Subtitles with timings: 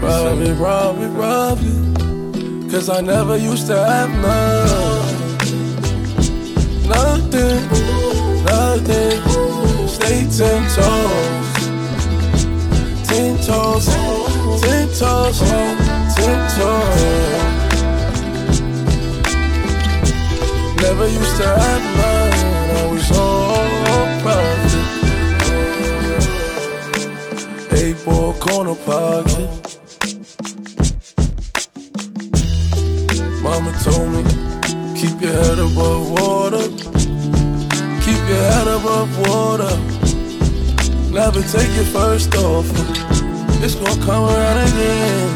[0.00, 2.70] rob me, rob me, rob you.
[2.70, 5.16] Cause I never used to have none.
[6.88, 7.62] Nothing,
[8.44, 9.20] nothing.
[9.88, 11.46] Stay ten toes.
[13.08, 13.86] Ten toes,
[14.62, 15.38] ten toes,
[16.16, 17.56] ten toes.
[20.82, 22.15] Never used to have none.
[28.06, 29.50] Ball corner pocket.
[33.42, 34.22] Mama told me,
[34.94, 36.68] keep your head above water.
[38.04, 39.74] Keep your head above water.
[41.10, 42.86] Never take your first offer.
[43.64, 45.28] It's gonna come around again.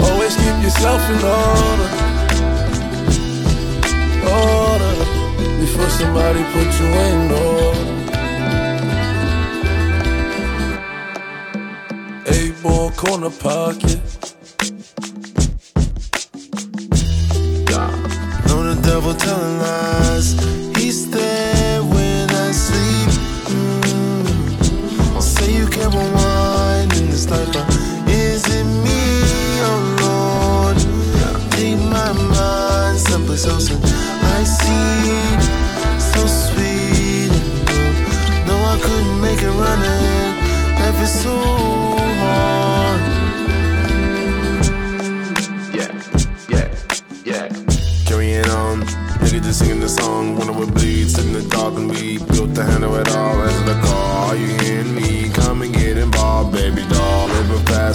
[0.00, 1.88] Always keep yourself in order.
[4.24, 4.94] Order.
[5.60, 7.69] Before somebody put you in order.
[13.00, 13.98] Corner pocket.
[18.46, 20.32] Know the devil telling lies.
[20.76, 23.10] He's there when I sleep.
[23.48, 25.22] Mm.
[25.22, 27.66] Say you can't rewind in this life, but
[28.06, 29.00] is it me,
[29.70, 30.78] oh Lord?
[31.52, 35.40] Take my mind someplace else, and I see
[36.12, 37.32] so sweet.
[38.46, 40.36] No, I couldn't make it running.
[40.80, 41.69] Life is so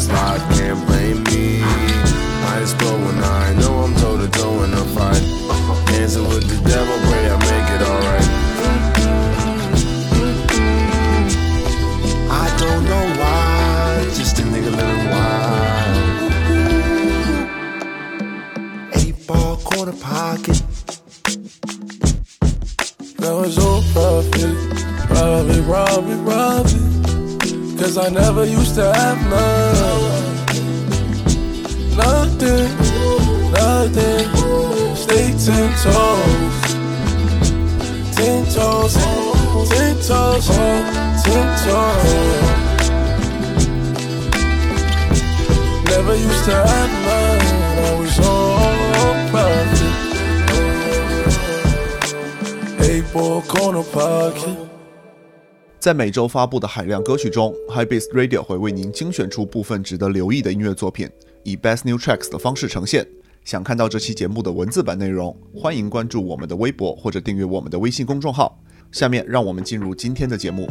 [0.08, 1.62] Life, can't blame me.
[1.64, 3.65] I explode when I know
[55.86, 61.08] 在每周发布的海量歌曲中，High Beast Radio 会为您精选出部分值得留意的音乐作品，
[61.44, 63.06] 以 Best New Tracks 的方式呈现。
[63.44, 68.60] 想看到这期节目的文字版内容，欢迎关注我们的微博或者订阅我们的微信公众号。
[68.92, 70.68] 下面让我们进入今天的节目。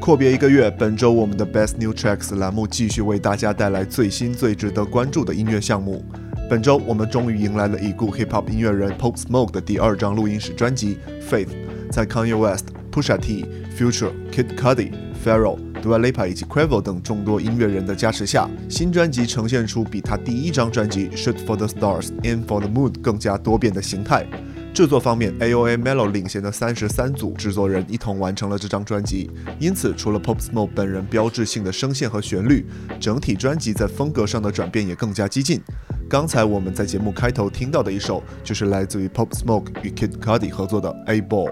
[0.00, 6.02] 阔别一个月，本周我们的 Best New Tracks 栏目继续为大家带来最新最值得关注的音乐项目。
[6.48, 11.48] 本周我们终于迎来了已故 Hip Hop 音乐人 Pop Smoke 的第二张录音室专辑《Faith》。
[11.90, 13.44] 在 Kanye West、Pusha T、
[13.76, 14.92] Future、Kid Cudi、
[15.24, 24.24] Pharrell、Dua Lipa 以及 Quavo 等众多音乐人的加持下，新专辑呈现出比他第一张专辑《Shoot for the Stars, Aim for the Moon》更加多变的形态。
[24.72, 29.28] 制作方面，AOA Mellow 领衔的三十三组制作人一同完成了这张专辑。
[29.58, 32.64] 因此，除了 Pop Smoke 本人标志性的声线和旋律，
[33.00, 35.60] 整体专辑在风格上的转变也更加激进。
[36.08, 41.50] 刚才我们在节目开头听到的一首，就是来自于 Pop Smoke 与 Kid Cudi 合作的《A Ball》。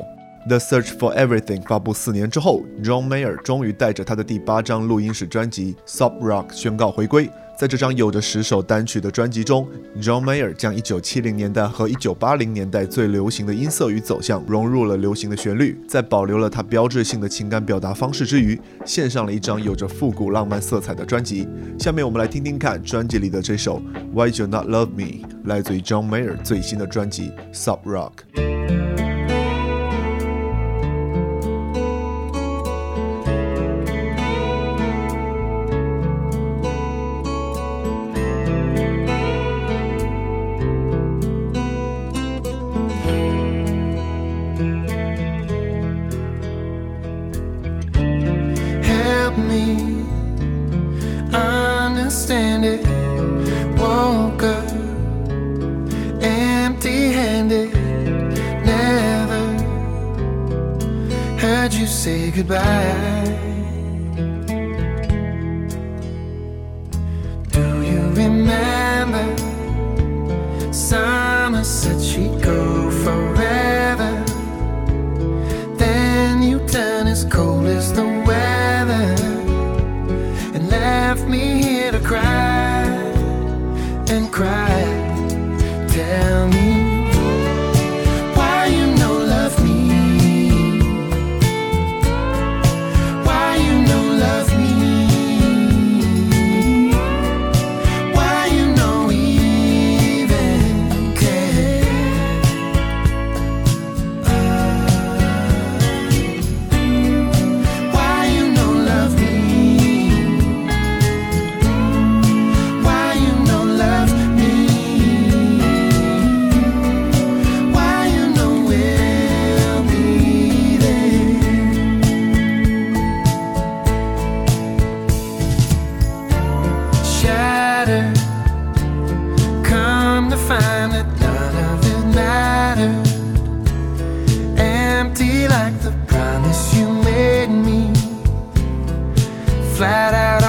[0.48, 7.30] The Search for Everything 发布四年之后，John Mayer 终于带着他的第八张录音室专辑《Sub Rock》宣告回归。
[7.56, 9.68] 在这张有着十首单曲的专辑中
[10.00, 21.46] ，John Mayer 将1970年代和1980年代最流行的音色与走向融入了流行的旋律，在保留了他标志性的情感表达方式之余，献上了一张有着复古浪漫色彩的专辑。
[21.78, 23.80] 下面我们来听听看专辑里的这首
[24.12, 25.04] 《Why You Not Love Me》，
[25.44, 28.12] 来自于 John Mayer 最新的专辑《Sub Rock》。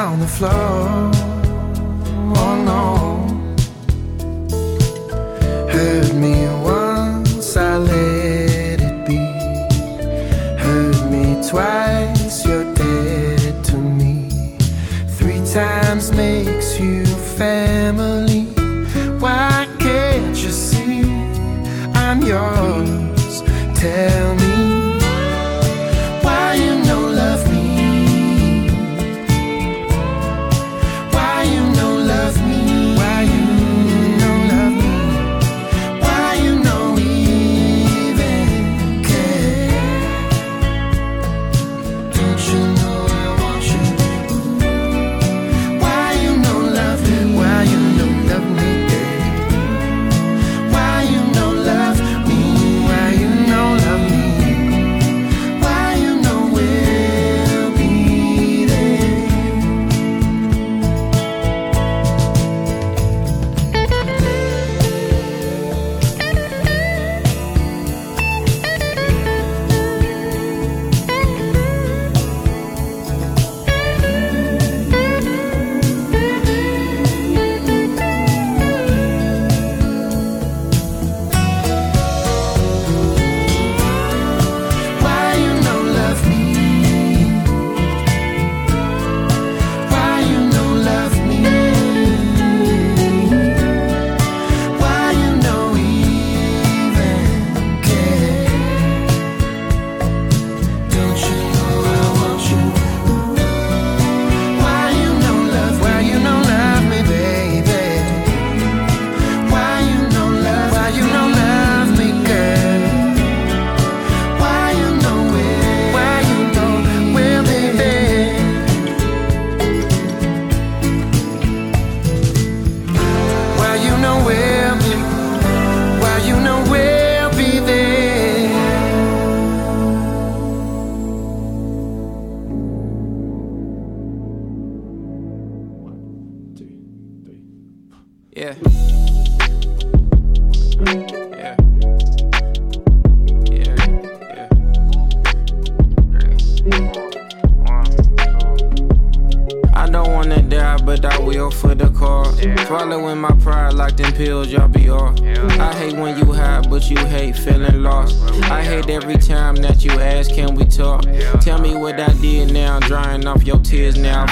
[0.03, 1.32] on the floor.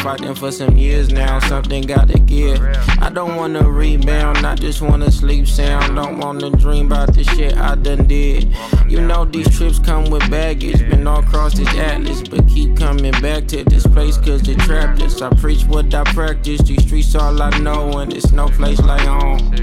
[0.01, 2.59] Fighting for some years now, something gotta give.
[2.99, 5.95] I don't wanna rebound, I just wanna sleep sound.
[5.95, 8.51] Don't wanna dream about the shit I done did.
[8.89, 13.11] You know these trips come with baggage, been all across this atlas, but keep coming
[13.21, 15.21] back to this place cause it trapped us.
[15.21, 19.01] I preach what I practice, these streets all I know, and it's no place like
[19.01, 19.53] home.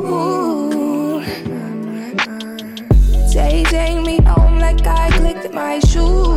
[0.00, 1.22] Ooh.
[3.28, 6.31] Say, take me home like I clicked my shoes.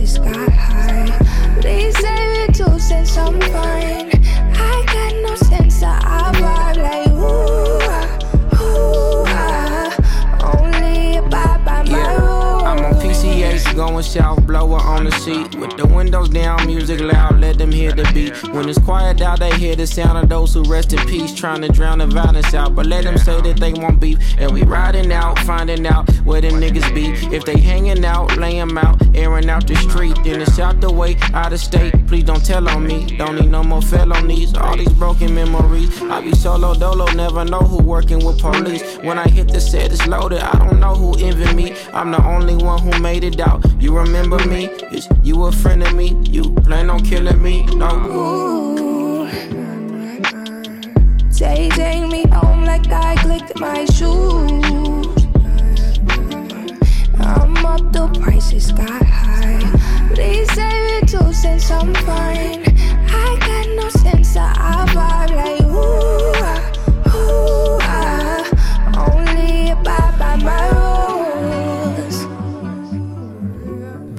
[0.00, 1.58] Got high.
[1.60, 4.10] Please save it two cents, I'm fine.
[4.56, 5.86] I got no sense, so
[13.88, 15.54] going south, blower on the seat.
[15.56, 18.32] With the windows down, music loud, let them hear the beat.
[18.54, 21.34] When it's quiet out, they hear the sound of those who rest in peace.
[21.34, 24.18] Trying to drown the violence out, but let them say that they won't beef.
[24.38, 27.06] And we riding out, finding out where them niggas be.
[27.34, 30.16] If they hanging out, lay 'em out, airing out the street.
[30.24, 31.92] Then it's out the way, out of state.
[32.06, 33.16] Please don't tell on me.
[33.18, 34.54] Don't need no more felonies.
[34.56, 35.90] All these broken memories.
[36.02, 38.82] I be solo dolo, never know who working with police.
[39.02, 40.40] When I hit the set, it's loaded.
[40.40, 41.76] I don't know who envy me.
[41.92, 43.60] I'm the only one who made it out.
[43.78, 44.66] You remember me?
[44.92, 46.16] Is you a friend of me?
[46.24, 47.66] You plan on killing me?
[47.66, 47.90] No.
[48.10, 49.28] Ooh.
[51.30, 55.24] Say, take me home like I clicked my shoes.
[57.20, 60.10] I'm up, the prices got high.
[60.14, 62.63] Please save it two cents, I'm fine.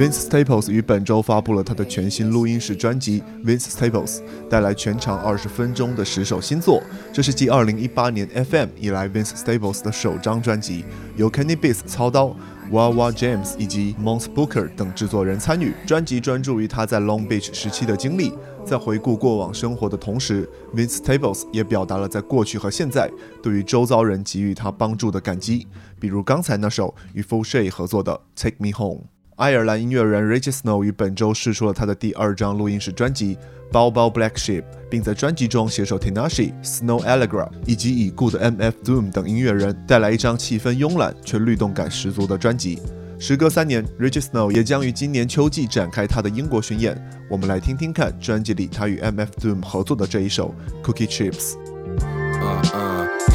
[0.06, 6.80] Vince Staples 于本周发布了他的全新录音室专辑《Vince Staples》，带来全长二十分钟的十首新作。
[7.12, 10.86] 这是继2018年 FM 以来 Vince Staples 的首张专辑，
[11.16, 12.36] 由 Kenny Beats 操刀
[12.72, 15.74] ，Wawa James 以及 Mons Booker 等制作人参与。
[15.88, 18.32] 专辑专注于他在 Long Beach 时期的经历，
[18.64, 23.10] 在回顾过往生活的同时，Vince Staples 也表达了在过去和现在
[23.42, 25.66] 对于周遭人给予他帮助的感激，
[26.00, 29.02] 比如刚才那首与 Full Shay 合作的《Take Me Home》。
[29.38, 33.36] 爱尔兰音乐人 Reggie Snow 于本周试出了他的第二张录音室专辑
[33.70, 42.80] 《Bow Bow Black Sheep》，并在专辑中携手 Tinashe、Snow Allegra 以及已故的 MF Doom 等音乐人，带来一张气氛慵懒却律动感十足的专辑。
[43.20, 46.98] 时隔三年，Reggie Snow 也将于今年秋季展开他的英国巡演。
[47.30, 51.56] 我们来听听看专辑里他与 MF Doom 合作的这一首《Cookie Chips》。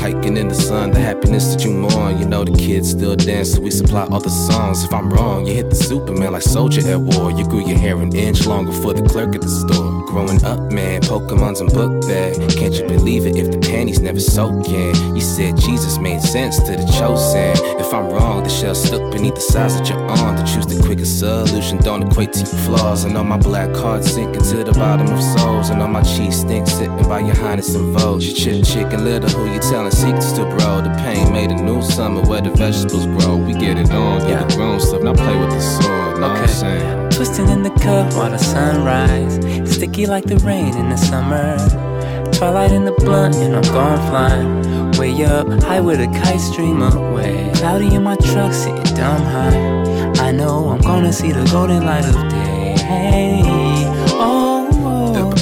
[0.00, 2.18] Hiking in the sun, the happiness that you mourn.
[2.18, 4.82] You know the kids still dance, so we supply all the songs.
[4.82, 7.30] If I'm wrong, you hit the Superman like soldier at war.
[7.30, 10.00] You grew your hair an inch longer for the clerk at the store.
[10.06, 12.34] Growing up, man, Pokemon's and book bag.
[12.56, 15.14] Can't you believe it if the panties never soak soaking?
[15.14, 17.52] You said Jesus made sense to the chosen.
[17.78, 20.34] If I'm wrong, the shell stuck beneath the size that you're on.
[20.36, 23.04] To choose the quickest solution don't equate to your flaws.
[23.04, 25.68] And all my black cards sinking to the bottom of souls.
[25.68, 28.22] And all my cheese stinks sitting by your highness and vogue.
[28.22, 30.80] You chip chicken little, who you telling secrets to, bro?
[30.80, 33.36] The pain made a new summer where the vegetables grow.
[33.36, 34.44] We get it on, yeah.
[34.44, 35.02] the grown stuff.
[35.02, 37.10] Now play with the sword, know what I'm saying?
[37.10, 39.34] Twisting in the cup while the sun sunrise.
[39.70, 41.56] Sticky like the rain in the summer.
[42.32, 44.90] Twilight in the blunt and I'm gone flying.
[44.98, 47.50] Way up, high with a kite stream away.
[47.54, 50.24] Cloudy in my truck, sitting dumb high.
[50.26, 52.40] I know I'm gonna see the golden light of day.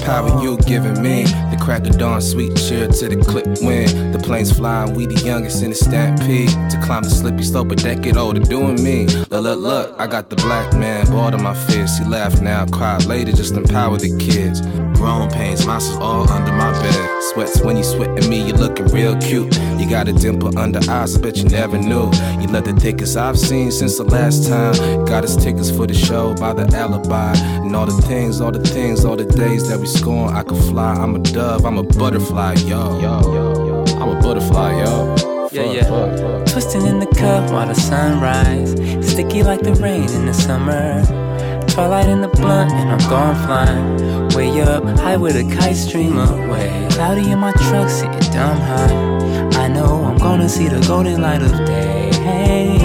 [0.08, 4.14] The power you giving me, the crack of dawn, sweet cheer to the clip wind.
[4.14, 6.48] The planes flying, we the youngest in the stampede.
[6.48, 9.04] To climb the slippy slope, a decade older, doing me.
[9.06, 11.98] Look, look, look, I got the black man, bought on my fist.
[11.98, 14.62] He laughed now, cried later, just empower the kids.
[14.98, 17.22] Grown pains, monsters all under my bed.
[17.30, 19.56] Sweats when you sweat at me, you looking real cute.
[19.78, 22.10] You got a dimple under eyes, I bet you never knew.
[22.40, 25.04] You let the thickest I've seen since the last time.
[25.04, 27.32] Got us tickets for the show by the alibi.
[27.36, 30.34] And all the things, all the things, all the days that we scorn.
[30.34, 32.98] I could fly, I'm a dove, I'm a butterfly, yo.
[32.98, 33.96] Yo, yo, yo.
[34.00, 35.48] I'm a butterfly, yo.
[35.52, 35.84] Yeah, yeah.
[35.84, 36.46] fuck, fuck.
[36.52, 38.72] Twisting in the cup while the sun sunrise.
[39.08, 41.27] Sticky like the rain in the summer.
[41.68, 44.28] Twilight in the blunt and I'm gone flying.
[44.34, 46.88] Way up, high with a kite stream away.
[46.90, 49.18] Cloudy in my truck, sitting dumb high.
[49.62, 52.10] I know I'm gonna see the golden light of day.
[52.14, 52.78] Hey,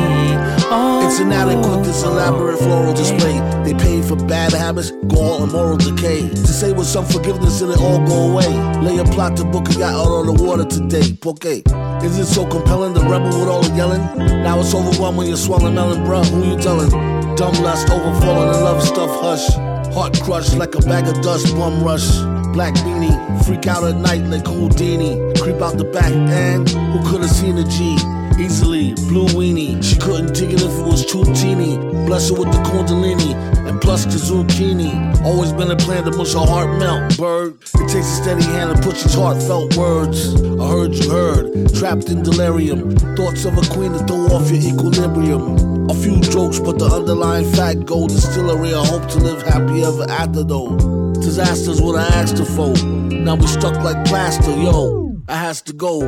[0.71, 3.39] oh, It's inadequate, this elaborate floral display.
[3.63, 6.29] They pay for bad habits, gall, and moral decay.
[6.29, 8.47] To say with some forgiveness, and it all go away.
[8.81, 11.17] Lay a plot to book a yacht out on the water today.
[11.25, 11.63] Okay.
[12.05, 14.01] Is it so compelling, the rebel with all the yelling?
[14.43, 16.25] Now it's overwhelmed when you're swallowing melon, bruh.
[16.29, 16.91] Who you telling?
[17.35, 19.55] Dumb lust, overfalling in love stuff, hush.
[19.93, 22.07] Heart crushed like a bag of dust, bum rush.
[22.53, 25.33] Black beanie, freak out at night like Houdini.
[25.41, 27.97] Creep out the back, and who could have seen a G?
[28.39, 29.83] Easily, blue weenie.
[29.83, 31.77] She couldn't dig it if it was too teeny.
[32.05, 33.33] Bless her with the kundalini
[33.67, 34.93] and plus the zucchini.
[35.23, 37.57] Always been a plan to mush her heart melt, bird.
[37.75, 40.35] It takes a steady hand to put these heartfelt words.
[40.59, 42.95] I heard you heard, trapped in delirium.
[43.15, 45.72] Thoughts of a queen to throw off your equilibrium.
[45.89, 48.73] A few jokes, but the underlying fact gold distillery.
[48.73, 50.77] I hope to live happy ever after though.
[51.13, 52.73] Disasters what I asked her for.
[53.11, 55.15] Now we stuck like plaster, yo.
[55.27, 56.01] I has to go.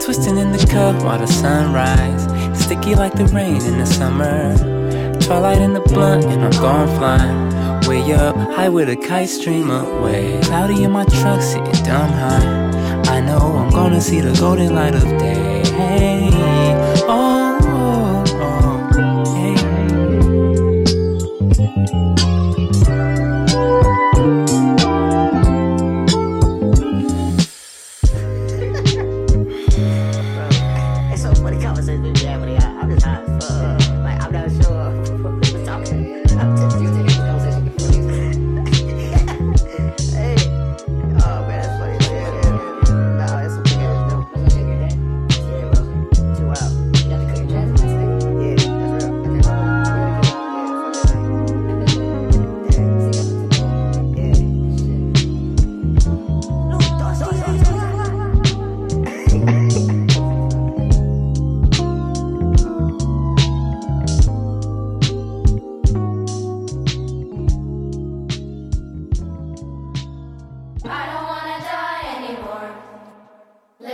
[0.00, 2.24] Twisting in the cup while the sunrise.
[2.62, 4.54] Sticky like the rain in the summer.
[5.20, 7.56] Twilight in the blunt and I'm gone flying.
[7.88, 10.40] Way up, high with a kite stream away.
[10.42, 13.02] Cloudy in my truck, sitting dumb high.
[13.08, 15.62] I know I'm gonna see the golden light of day.
[17.08, 17.45] Oh,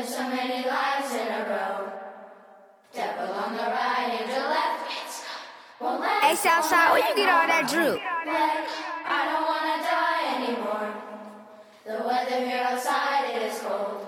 [0.02, 1.92] Live so many lives in a row.
[2.92, 4.90] Devil on the right, angel left.
[4.98, 5.22] It's
[5.78, 8.02] won't let Hey, Southside, where you get all that drip?
[8.02, 8.66] Like,
[9.06, 10.90] I don't wanna die anymore.
[11.86, 14.02] The weather here outside it is cold.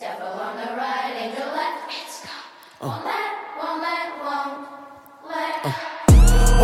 [0.00, 1.86] Devil on the right, angel left.
[1.94, 2.90] It's gone.
[2.90, 3.30] Won't let,
[3.62, 3.99] won't let, won't let.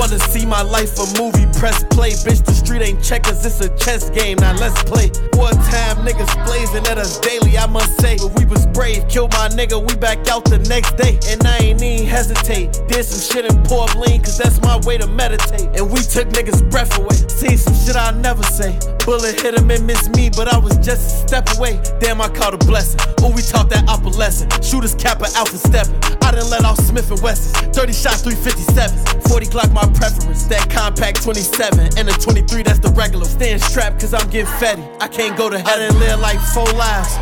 [0.07, 2.13] Wanna see my life a movie, press play.
[2.13, 4.39] Bitch, the street ain't checkers, it's a chess game.
[4.39, 5.11] Now let's play.
[5.35, 8.17] One time, niggas blazing at us daily, I must say.
[8.17, 11.19] But we was brave, killed my nigga, we back out the next day.
[11.27, 12.87] And I ain't even hesitate.
[12.87, 15.75] Did some shit in pour lean, cause that's my way to meditate.
[15.75, 17.17] And we took niggas' breath away.
[17.27, 18.79] Seen some shit I never say.
[19.05, 21.81] Bullet hit him and missed me, but I was just a step away.
[21.99, 23.01] Damn, I caught a blessing.
[23.23, 24.49] Oh, we taught that opera lesson.
[24.63, 25.99] Shooters kappa alpha stepping.
[26.23, 27.59] I didn't let off Smith and Wessons.
[27.75, 29.29] 30 shots, 357s.
[29.29, 30.45] 40 Glock my preference.
[30.45, 31.99] That compact 27.
[31.99, 33.25] And a 23, that's the regular.
[33.25, 34.85] Staying strapped cause I'm getting fatty.
[35.01, 37.13] I can't go to hell and live like four lives.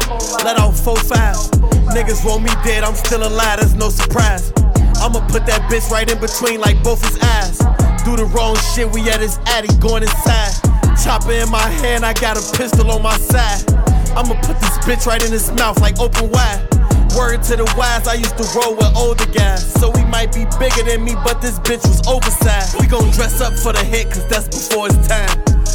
[0.45, 1.50] Let off four fives.
[1.95, 4.52] Niggas want me dead, I'm still alive, that's no surprise.
[4.99, 7.59] I'ma put that bitch right in between like both his eyes.
[8.04, 10.52] Do the wrong shit, we at his addy going inside.
[11.02, 13.64] Chopper in my hand, I got a pistol on my side.
[14.16, 16.66] I'ma put this bitch right in his mouth like open wide.
[17.13, 19.63] Word to the wise, I used to roll with older guys.
[19.81, 22.81] So he might be bigger than me, but this bitch was oversized.
[22.81, 25.31] We gon' dress up for the hit, cause that's before his time.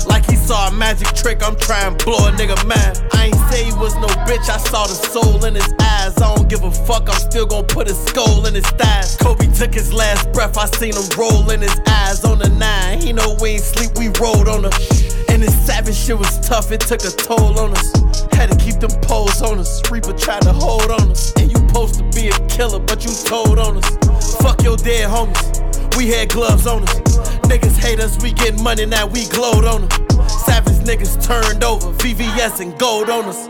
[0.07, 2.99] Like he saw a magic trick, I'm trying to blow a nigga mad.
[3.13, 6.17] I ain't say he was no bitch, I saw the soul in his eyes.
[6.17, 9.15] I don't give a fuck, I'm still gon' put his skull in his thighs.
[9.17, 13.01] Kobe took his last breath, I seen him roll in his eyes on the nine.
[13.01, 15.18] He know we ain't sleep, we rolled on him.
[15.39, 17.93] And this savage shit was tough, it took a toll on us.
[18.33, 19.81] Had to keep them poles on us.
[19.89, 21.31] Reaper tried to hold on us.
[21.37, 24.35] And you supposed to be a killer, but you told on us.
[24.41, 25.95] Fuck your dead homies.
[25.95, 26.99] We had gloves on us.
[27.47, 30.27] Niggas hate us, we get money now, we glowed on them.
[30.27, 33.47] Savage niggas turned over, VVS and gold on us.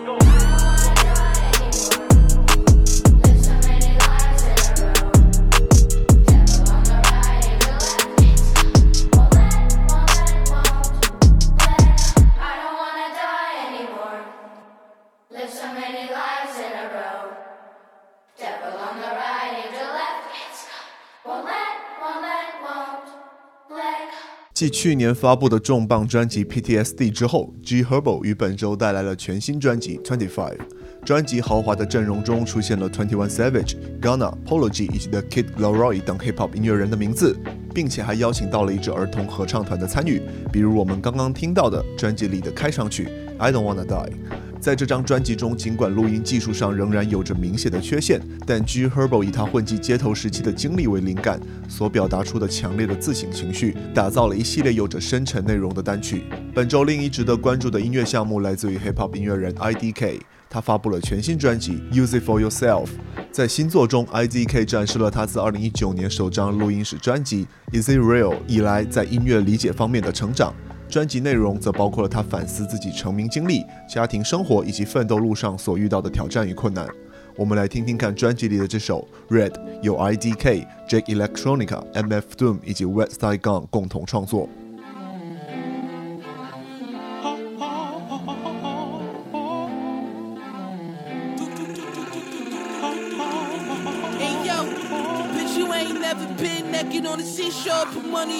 [24.60, 30.58] 继去年发布的重磅专辑 PTSD 之后，G Herbo 于本周带来了全新专辑 Twenty Five。
[31.06, 37.38] 专辑豪华的阵容中出现了 Twenty One Savage、Ghana、Polo G 以及 The Kid Laroi 等 Hip Hop 音乐人的名字，
[37.74, 44.12] 并且还邀请到了一支儿童合唱团的参与，比如我们刚刚听到的专辑里的开场曲 I Don't Wanna Die。
[44.60, 56.24] 在这张专辑中，尽管录音技术上仍然有着明显的缺陷，但 G Herbo 以他混迹街头时期的经历为灵感，所表达出的强烈的自省情绪，打造了一系列有着深沉内容的单曲。
[56.54, 60.19] 本周另一值得关注的音乐项目来自于 Hip Hop 音乐人 IDK，
[60.50, 62.89] 他发布了全新专辑 Use It For Yourself。
[63.32, 70.54] 在新作中，IDK 展示了他自2019年首张录音室专辑 Is It Real 以来在音乐理解方面的成长。
[70.89, 76.88] 专辑内容则包括了他反思自己成名经历、家庭生活以及奋斗路上所遇到的挑战与困难。
[77.36, 79.52] 我们来听听看专辑里的这首《Red》，
[79.84, 84.49] 由 IDK、Jake Electronica、MF Doom 以及 Westside Gun 共同创作。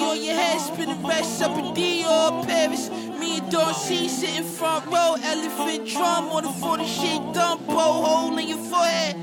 [0.10, 2.90] On your head, spin the rest up in Dior, Paris.
[3.20, 8.36] Me and Don C sitting front row, elephant drum on the 40 shit dump, hole
[8.38, 9.16] in your forehead.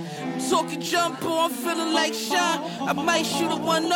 [0.51, 2.89] Talking jumper, I'm feeling like Sean.
[2.89, 3.93] I might shoot a 1 0.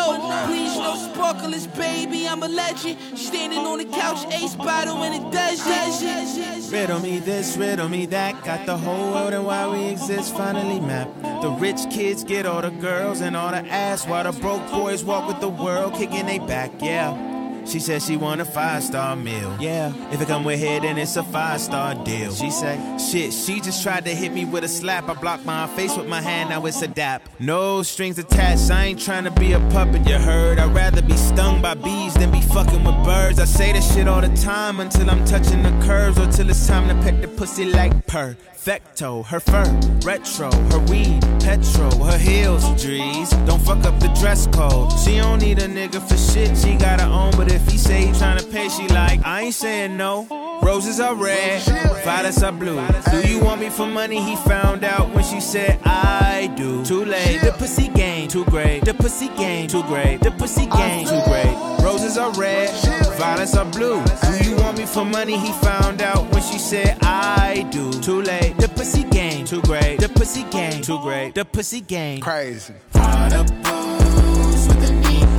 [0.46, 2.26] Please, no sparklers, baby.
[2.26, 2.98] I'm a legend.
[3.16, 6.72] Standing on the couch, ace bottle in a desert.
[6.72, 8.44] Riddle me this, riddle me that.
[8.44, 11.22] Got the whole world and why we exist finally mapped.
[11.42, 15.04] The rich kids get all the girls and all the ass, while the broke boys
[15.04, 17.29] walk with the world kicking they back, yeah.
[17.70, 19.56] She said she want a five star meal.
[19.60, 22.32] Yeah, if it come with her, then it's a five star deal.
[22.32, 25.08] She say, shit, she just tried to hit me with a slap.
[25.08, 27.28] I blocked my face with my hand, now it's a dap.
[27.38, 30.58] No strings attached, I ain't trying to be a puppet, you heard.
[30.58, 33.38] I'd rather be stung by bees than be fucking with birds.
[33.38, 36.66] I say this shit all the time until I'm touching the curves or till it's
[36.66, 39.22] time to pet the pussy like perfecto.
[39.22, 43.30] Her fur, retro, her weed, petrol, her heels, Drees.
[43.46, 44.92] Don't fuck up the dress code.
[44.98, 47.30] She don't need a nigga for shit, she got her own.
[47.36, 50.26] But if he say he tryna pay, she like, I ain't saying no.
[50.62, 51.62] Roses are red,
[52.04, 52.80] violets are blue.
[53.10, 54.22] Do you want me for money?
[54.22, 56.84] He found out when she said I do.
[56.84, 58.84] Too late, the pussy game too great.
[58.84, 60.20] The pussy game too great.
[60.20, 61.56] The pussy game too great.
[61.82, 62.70] Roses are red,
[63.18, 64.02] violets are blue.
[64.04, 65.38] Do you want me for money?
[65.38, 67.90] He found out when she said I do.
[68.00, 69.98] Too late, the pussy game too great.
[70.00, 71.34] The pussy game too great.
[71.34, 72.74] The pussy game crazy.
[72.92, 74.90] But that's okay,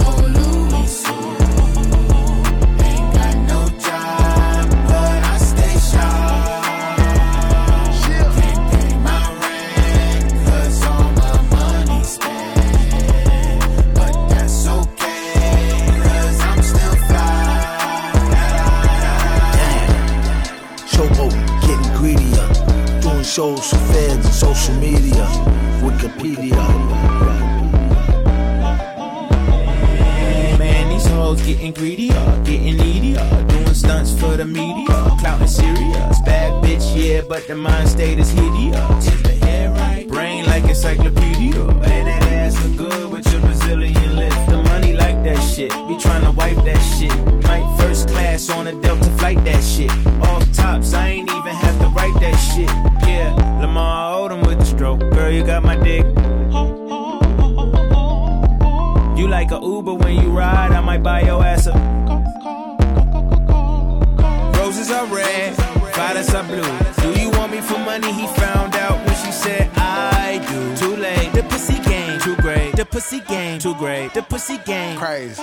[0.01, 1.20] cause I'm still
[65.02, 65.56] are red,
[65.96, 66.62] violets are blue.
[67.02, 68.12] Do you want me for money?
[68.14, 70.76] He found out when she said I do.
[70.76, 72.76] Too late, the pussy game, too great.
[72.76, 74.14] The pussy game, too great.
[74.14, 75.42] The pussy game, crazy.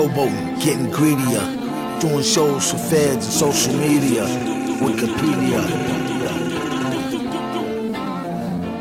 [0.00, 2.00] Showboating, getting greedier.
[2.00, 4.24] Doing shows for feds and social media.
[4.80, 5.60] Wikipedia.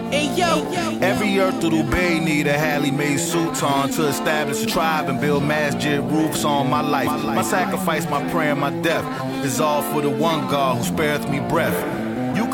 [0.09, 0.65] Hey yo,
[1.01, 5.99] Every Earthlittle Bay need a Halley made sultan to establish a tribe and build masjid
[5.99, 7.07] roofs on my life.
[7.25, 9.03] My sacrifice, my prayer, my death
[9.43, 11.98] is all for the one God who spareth me breath.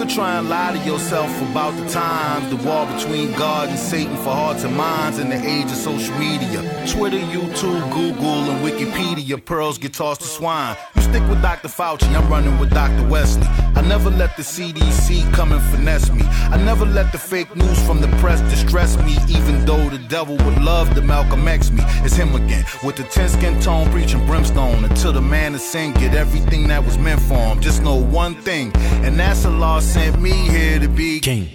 [0.06, 4.16] Could try and lie to yourself about the times, the war between God and Satan
[4.18, 6.62] for hearts and minds in the age of social media.
[6.88, 10.78] Twitter, YouTube, Google, and Wikipedia, pearls get tossed to swine.
[10.96, 11.70] You stick with Dr.
[11.70, 13.08] Fauci, I'm running with Dr.
[13.08, 13.48] Wesley.
[13.76, 16.22] I never let the CDC come and finesse me.
[16.24, 20.38] I never let the fake news from the press distress me, even though the devil
[20.38, 21.82] would love to Malcolm X me.
[22.06, 25.94] It's him again, with the 10 skin tone preaching brimstone until the man of sin
[25.94, 27.60] get everything that was meant for him.
[27.60, 28.72] Just know one thing,
[29.04, 31.48] and that's a Allah sent me here to be king.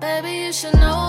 [0.00, 1.03] Baby, you should know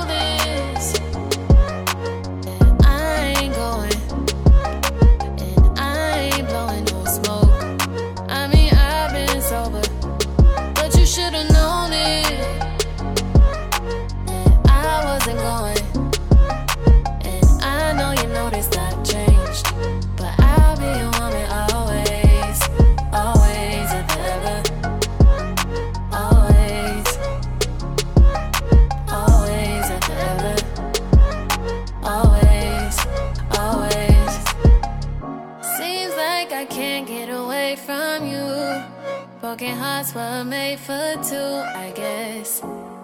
[40.15, 42.61] were made for two, I guess.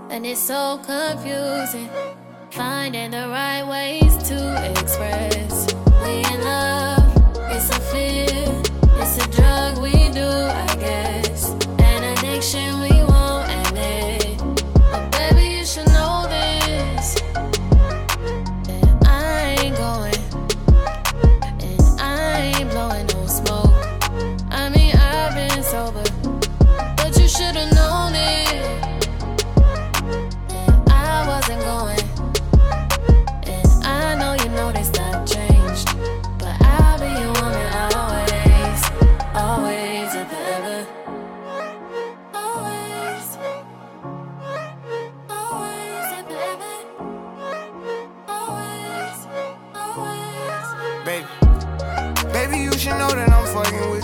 [0.09, 1.89] And it's so confusing.
[2.51, 5.73] Finding the right ways to express.
[6.03, 7.13] We in love,
[7.51, 8.63] it's a fear.
[9.01, 11.20] It's a drug we do, I guess.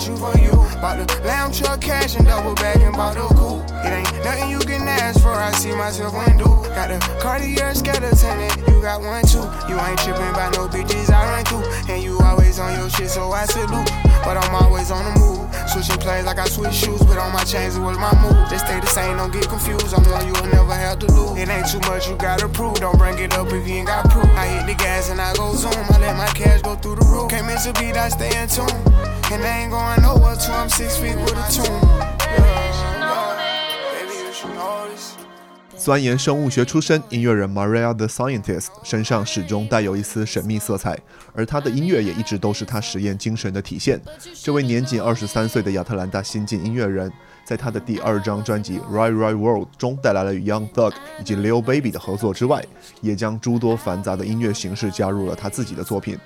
[0.06, 0.52] You for you.
[0.82, 3.64] Bought the lamb truck cash and double bag and bought the coupe.
[3.86, 5.32] It ain't nothing you can ask for.
[5.32, 6.46] I see myself when do.
[6.76, 9.48] Got the Cartier skeleton and you got one too.
[9.66, 11.66] You ain't tripping by no bitches I run through.
[11.94, 13.90] And you always on your shit, so I salute.
[14.24, 15.48] But I'm always on the move.
[15.70, 18.50] Switching plays like I switch shoes, but on my chains it was my move.
[18.50, 19.94] They stay the same, don't get confused.
[19.94, 21.38] I'm one you'll never have to lose.
[21.40, 22.76] It ain't too much you gotta prove.
[22.76, 24.26] Don't bring it up if you ain't got proof.
[24.36, 25.74] I hit the gas and I go zoom.
[25.74, 27.30] I let my cash go through the roof.
[27.30, 28.68] Can't miss a beat, I stay in tune.
[29.30, 31.68] And they ain't going nowhere till I'm six feet with a tune.
[35.78, 40.98] 钻研生物学出身，音乐人 Maria the Scientist 身上始终带有一丝神秘色彩，
[41.34, 44.02] 而她的音乐也一直都是她实验精神的体现。
[44.34, 47.12] 这位年仅二十三岁的亚特兰大新晋音乐人，
[47.46, 52.66] 在他的第二张专辑《Right Right World》中带来了与 Young Thug 以及 Lil Baby 的合作之外，
[53.02, 56.18] 也将诸多繁杂的音乐形式加入了他自己的作品。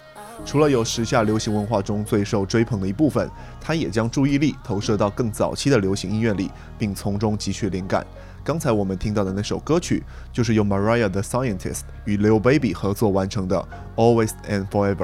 [0.43, 8.05] 除了有时下流行文化中最受追捧的一部分，他也将注意力投射到更早期的流行音乐里，并从中汲取灵感。
[8.43, 14.95] 刚才我们听到的那首歌曲，就是由 Mariah the Scientist 与 Lil Baby 合作完成的《Always and Forever》。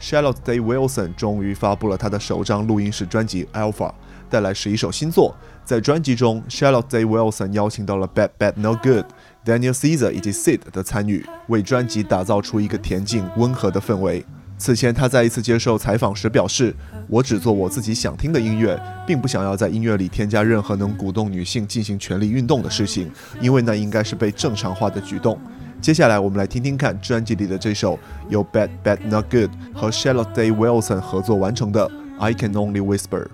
[0.00, 3.88] Charlotte Day Wilson 终于发布了她的首张录音室专辑《Alpha》，
[4.28, 5.34] 带来十一首新作。
[5.64, 9.06] 在专辑中，Charlotte Day Wilson 邀请到了 Bad Bad No Good、
[9.44, 14.24] Daniel Caesar 以及 Sid 的参与，为专辑打造出一个恬静温和的氛围。
[14.56, 16.74] 此前，他在一次接受采访时表示
[17.08, 25.38] ：“我只做我自己想听的音乐，并不想要在音乐里添加任何能鼓动女性进行权力运动的事情，因为那应该是被正常化的举动。”
[25.82, 27.98] 接下来，我们来听听看专辑里的这首
[28.30, 31.86] 由 Bad Bad Not Good 和 Charlotte Day Wilson 合作完成的
[32.18, 33.26] 《I Can Only Whisper》。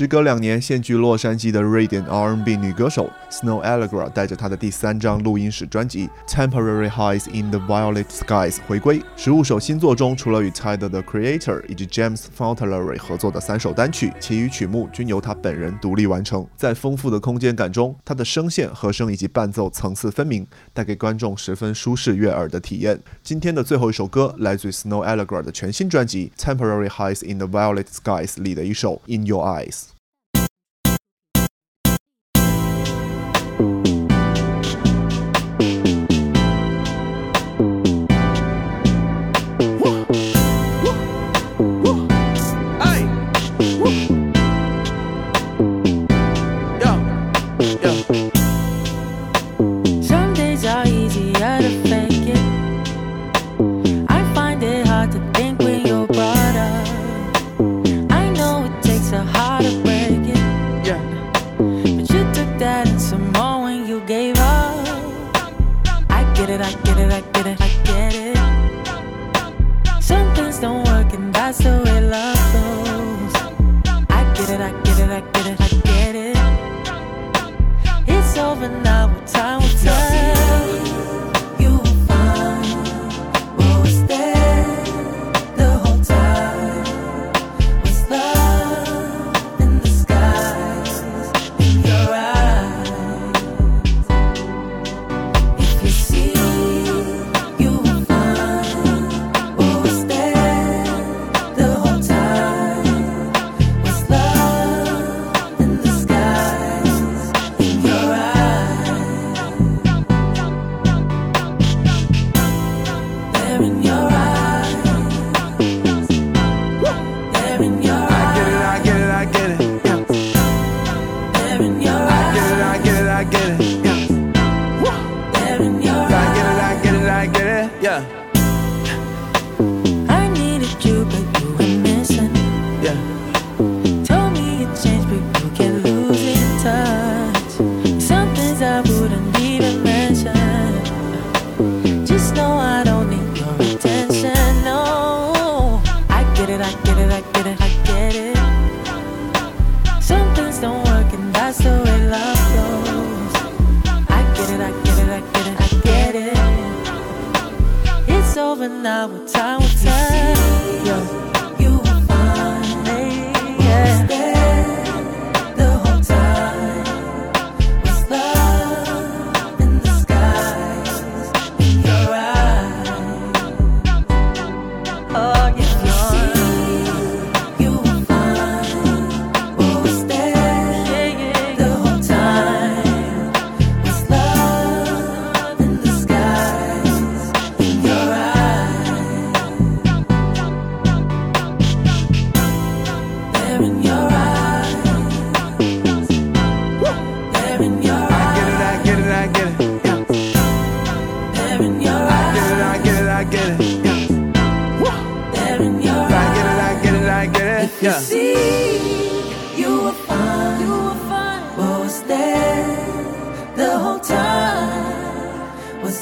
[0.00, 3.10] 时隔两年，现居洛杉矶的瑞典 R&B 女歌手
[3.40, 9.02] Snow Allegra 带着他的第三张录音室专辑《Temporary Highs in the Violet Skies》回归。
[9.16, 16.46] 十五首新作中，除了与 Tyler the Creator 以及 James Fauntleroy 合作的三首单曲，其余曲目均由他本人独立完成。
[16.54, 23.00] 在丰富的空间感中，他的声线、和声以及伴奏层次分明，带给观众十分舒适悦耳的体验。
[23.22, 29.70] 今天的最后一首歌来自 Snow Allegra 的全新专辑《Temporary Highs in the Violet Skies》里的一首《In Your Eyes》。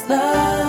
[0.09, 0.68] love.